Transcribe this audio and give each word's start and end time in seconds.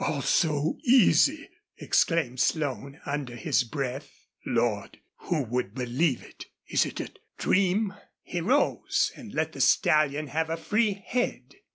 "All 0.03 0.23
so 0.23 0.79
easy!" 0.83 1.47
exclaimed 1.77 2.39
Slone, 2.39 2.99
under 3.05 3.35
his 3.35 3.63
breath. 3.63 4.29
"Lord! 4.47 4.97
who 5.27 5.43
would 5.43 5.75
believe 5.75 6.23
it!... 6.23 6.47
Is 6.67 6.87
it 6.87 6.99
a 6.99 7.11
dream?" 7.37 7.93
He 8.23 8.41
rose 8.41 9.11
and 9.15 9.31
let 9.31 9.51
the 9.51 9.61
stallion 9.61 10.25
have 10.29 10.49
a 10.49 10.57
free 10.57 11.03
head. 11.05 11.53